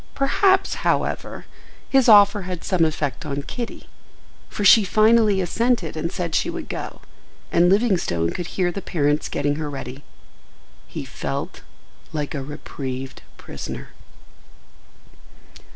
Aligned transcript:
Perhaps, 0.15 0.73
however, 0.81 1.45
his 1.87 2.09
offer 2.09 2.41
had 2.41 2.63
some 2.63 2.83
effect 2.85 3.23
on 3.23 3.43
Kitty, 3.43 3.87
for 4.49 4.65
she 4.65 4.83
finally 4.83 5.39
assented 5.41 5.95
and 5.95 6.11
said 6.11 6.33
she 6.33 6.49
would 6.49 6.67
go, 6.69 7.01
and 7.51 7.69
Livingstone 7.69 8.31
could 8.31 8.47
hear 8.47 8.71
the 8.71 8.81
parents 8.81 9.29
getting 9.29 9.57
her 9.57 9.69
ready. 9.69 10.03
He 10.87 11.05
felt 11.05 11.61
like 12.11 12.33
a 12.33 12.41
reprieved 12.41 13.21
prisoner. 13.37 13.89